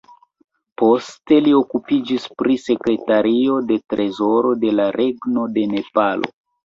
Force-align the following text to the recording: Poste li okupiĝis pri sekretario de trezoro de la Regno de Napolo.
Poste 0.81 1.37
li 1.47 1.51
okupiĝis 1.57 2.25
pri 2.43 2.55
sekretario 2.63 3.59
de 3.73 3.77
trezoro 3.95 4.55
de 4.65 4.73
la 4.81 4.89
Regno 5.01 5.45
de 5.59 5.67
Napolo. 5.75 6.33